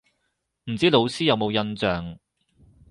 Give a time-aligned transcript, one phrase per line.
[0.65, 2.17] 唔知老師有冇印象